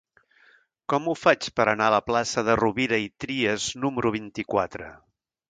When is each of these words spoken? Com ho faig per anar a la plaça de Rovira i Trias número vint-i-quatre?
Com 0.93 1.09
ho 1.11 1.13
faig 1.23 1.49
per 1.59 1.65
anar 1.73 1.89
a 1.89 1.93
la 1.97 1.99
plaça 2.07 2.45
de 2.47 2.57
Rovira 2.61 2.99
i 3.05 3.07
Trias 3.25 3.69
número 3.85 4.15
vint-i-quatre? 4.19 4.91